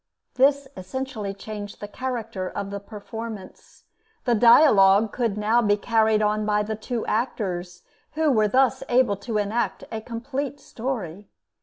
This 0.33 0.67
essentially 0.75 1.31
changed 1.31 1.79
the 1.79 1.87
character 1.87 2.49
of 2.49 2.71
the 2.71 2.79
performance. 2.79 3.83
The 4.25 4.33
dialogue 4.33 5.13
could 5.13 5.37
now 5.37 5.61
be 5.61 5.77
carried 5.77 6.23
on 6.23 6.43
by 6.43 6.63
the 6.63 6.75
two 6.75 7.05
actors, 7.05 7.83
who 8.13 8.31
were 8.31 8.47
thus 8.47 8.81
able 8.89 9.17
to 9.17 9.37
enact 9.37 9.83
a 9.91 10.01
complete 10.01 10.59
story. 10.59 11.29